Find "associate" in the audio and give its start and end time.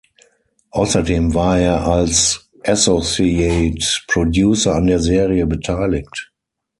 2.63-3.85